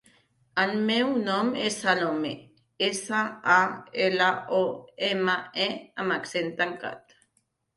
El 0.61 0.71
meu 0.85 1.09
nom 1.25 1.51
és 1.65 1.75
Salomé: 1.81 2.31
essa, 2.87 3.21
a, 3.57 3.59
ela, 4.09 4.31
o, 4.61 4.65
ema, 5.11 5.37
e 5.67 5.69
amb 6.07 6.17
accent 6.17 6.51
tancat. 6.65 7.17